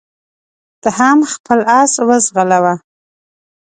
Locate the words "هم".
0.97-1.19